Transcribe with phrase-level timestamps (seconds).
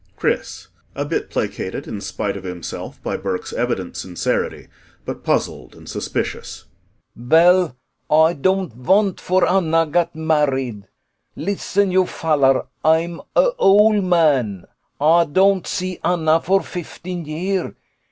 [0.15, 4.67] CHRIS [A bit placated, in spite of himself, by BURKE'S evident sincerity
[5.05, 6.65] but puzzled and suspicious.]
[7.15, 7.77] Vell
[8.09, 10.87] Ay don't vant for Anna gat married.
[11.35, 12.63] Listen, you fallar.
[12.83, 14.65] Ay'm a ole man.
[14.99, 17.75] Ay don't see Anna for fifteen year.